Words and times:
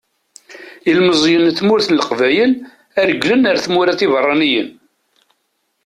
Ilmeẓyen 0.89 1.43
n 1.49 1.55
tmurt 1.57 1.87
n 1.89 1.97
leqbayel 1.99 2.51
ad 2.99 3.05
regglen 3.09 3.47
ara 3.49 3.63
tmura 3.65 3.99
tibeṛṛaniyin. 3.99 4.69